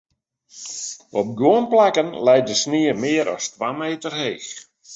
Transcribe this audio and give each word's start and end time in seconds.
Op 1.19 1.27
guon 1.37 1.67
plakken 1.69 2.09
leit 2.27 2.47
de 2.49 2.57
snie 2.63 2.93
mear 3.01 3.27
as 3.35 3.45
twa 3.55 3.69
meter 3.81 4.13
heech. 4.21 4.49